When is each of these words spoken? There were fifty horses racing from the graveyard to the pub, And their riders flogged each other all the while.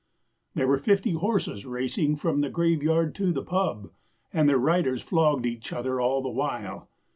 There 0.55 0.65
were 0.65 0.79
fifty 0.79 1.11
horses 1.13 1.63
racing 1.63 2.15
from 2.15 2.41
the 2.41 2.49
graveyard 2.49 3.13
to 3.13 3.31
the 3.31 3.43
pub, 3.43 3.91
And 4.33 4.49
their 4.49 4.57
riders 4.57 5.03
flogged 5.03 5.45
each 5.45 5.71
other 5.71 6.01
all 6.01 6.23
the 6.23 6.29
while. 6.29 6.89